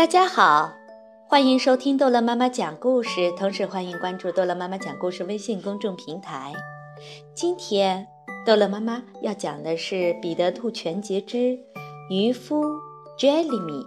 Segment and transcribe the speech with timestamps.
[0.00, 0.72] 大家好，
[1.28, 6.54] 欢迎收听逗乐妈妈讲故事，同时欢迎关注逗乐妈妈讲故事微信公众平台。
[7.34, 8.06] 今天
[8.46, 11.58] 逗乐妈妈要讲的是《彼得兔全集之
[12.08, 12.64] 渔夫
[13.18, 13.84] Jellyme》。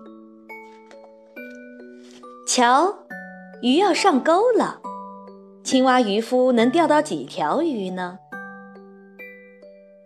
[2.47, 2.93] 瞧，
[3.63, 4.81] 鱼要上钩了，
[5.63, 8.19] 青蛙渔夫能钓到几条鱼呢？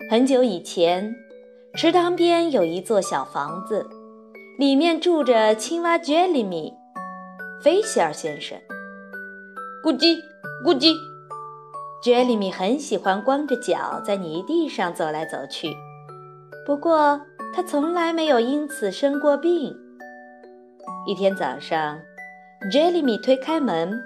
[0.09, 1.13] 很久以前，
[1.75, 3.85] 池塘边有一座小房子。
[4.57, 6.73] 里面住着青蛙 Jellyme，
[7.61, 8.57] 菲希尔先生。
[9.83, 10.17] 咕叽
[10.65, 10.95] 咕叽
[12.03, 15.75] ，Jellyme 很喜欢光着脚在泥地上走来走去，
[16.65, 17.21] 不过
[17.53, 19.77] 他从来没有因此生过病。
[21.05, 21.99] 一天早上
[22.73, 24.01] ，Jellyme 推开门，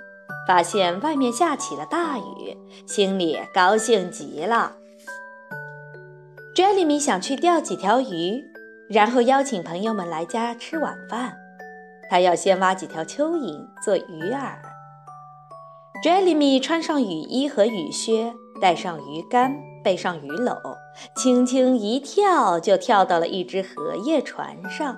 [0.45, 4.75] 发现外面下起了大雨，心里高兴极了。
[6.53, 8.50] Jellyme 想去钓几条鱼。
[8.91, 11.33] 然后邀请朋友们来家吃晚饭。
[12.09, 14.55] 他要先挖几条蚯蚓做鱼饵。
[16.03, 20.57] Jellyme 穿上雨衣和雨靴，带上鱼竿，背上鱼篓，
[21.15, 24.97] 轻轻一跳就跳到了一只荷叶船上。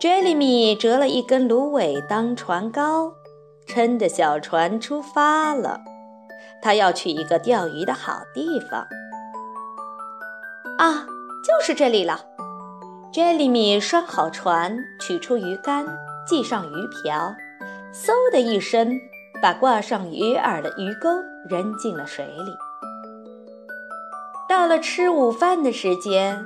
[0.00, 3.12] Jellyme 折了一根芦苇当船篙，
[3.68, 5.80] 撑着小船出发了。
[6.60, 8.80] 他要去一个钓鱼的好地方。
[10.78, 11.06] 啊，
[11.44, 12.24] 就是这里了。
[13.14, 15.86] Jellyme 拴好船，取出鱼竿，
[16.26, 17.32] 系上鱼瓢，
[17.92, 18.98] 嗖的一声，
[19.40, 21.08] 把挂上鱼饵的鱼钩
[21.48, 22.56] 扔进了水里。
[24.48, 26.44] 到了吃午饭的时间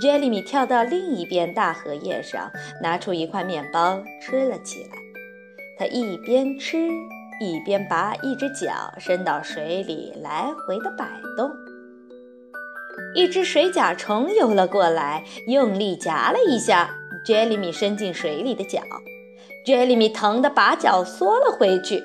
[0.00, 2.48] ，Jellyme 跳到另一边大荷叶上，
[2.80, 4.90] 拿出一块面包吃了起来。
[5.76, 6.88] 他一边吃，
[7.40, 11.04] 一边把一只脚伸到水里，来回的摆
[11.36, 11.50] 动。
[13.14, 16.90] 一只水甲虫游了过来，用力夹了一下
[17.26, 18.80] Jellyme 伸进水里的脚
[19.66, 22.04] ，Jellyme 疼得把脚缩了回去。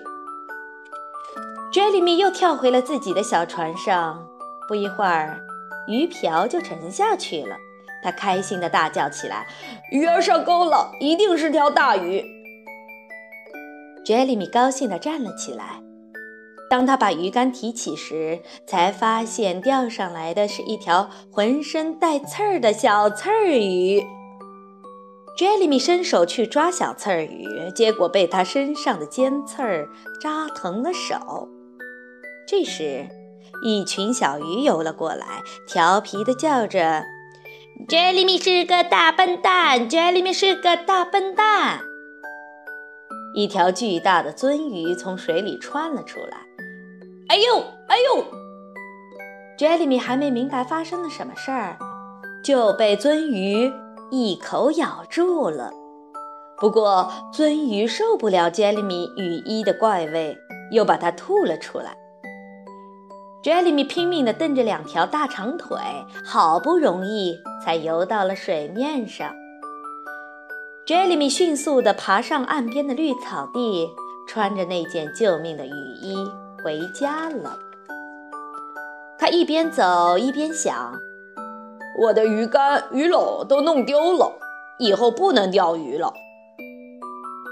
[1.72, 4.28] Jellyme 又跳回了自己的小船上，
[4.68, 5.40] 不一会儿，
[5.88, 7.56] 鱼瓢就沉下去了。
[8.04, 9.48] 他开心地大叫起来
[9.92, 12.24] ：“鱼儿上钩了，一定是条大鱼！”
[14.06, 15.82] Jellyme 高兴地站了起来。
[16.76, 24.06] 当他把鱼竿提起时，才发现钓上来的是一条浑身带刺儿的小刺儿鱼。
[25.38, 29.88] Jellyme 伸手去抓小刺儿鱼，结果被它身上的尖刺儿
[30.22, 31.48] 扎疼了手。
[32.46, 33.08] 这时，
[33.64, 35.26] 一群小鱼游了过来，
[35.66, 37.06] 调皮地叫着
[37.88, 41.80] ：“Jellyme 是个大笨蛋！”“Jellyme 是个大笨蛋！”
[43.34, 46.45] 一条巨大的鳟鱼从水里窜了出来。
[47.28, 48.26] 哎呦，哎呦
[49.58, 51.78] ！Jellyme 还没明白发生了什么事儿，
[52.44, 53.72] 就被鳟鱼
[54.12, 55.72] 一口咬住了。
[56.58, 60.38] 不过，鳟鱼受不了 Jellyme 羽衣的怪味，
[60.72, 61.98] 又把它吐了出来。
[63.44, 65.78] Jellyme 拼命地蹬着两条大长腿，
[66.24, 69.34] 好不容易才游到了水面上。
[70.86, 73.90] Jellyme 迅速地爬上岸边的绿草地，
[74.28, 75.72] 穿着那件救命的雨
[76.02, 76.16] 衣。
[76.66, 77.60] 回家了。
[79.20, 81.00] 他一边走一边想
[82.02, 84.34] ：“我的鱼竿、鱼篓都弄丢了，
[84.80, 86.12] 以后不能钓鱼了。”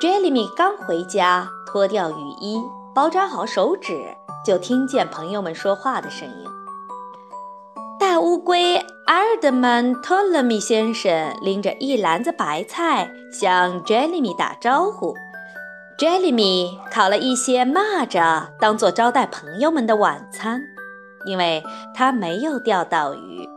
[0.02, 2.60] Jellyme 刚回家，脱掉雨衣，
[2.96, 4.04] 包扎好手指，
[4.44, 6.48] 就听见朋友们说话的声音。
[8.00, 15.14] 大乌龟阿尔德曼托勒米先生拎着一篮子白菜向 Jellyme 打招呼。
[15.98, 20.62] Jellyme 烤了一些蚂蚱，当做招待朋友们的晚餐，
[21.26, 23.48] 因为他没有钓到鱼。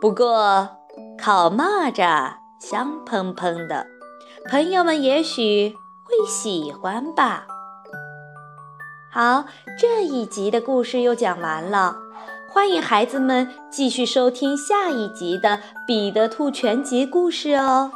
[0.00, 0.68] 不过，
[1.18, 3.86] 烤蚂蚱香喷喷的，
[4.50, 5.74] 朋友们也许
[6.04, 7.46] 会喜欢吧。
[9.10, 9.44] 好，
[9.78, 11.96] 这一集的故事又讲完了，
[12.52, 15.50] 欢迎孩子们继续收听下一集的
[15.86, 17.92] 《彼得兔全集》故事哦。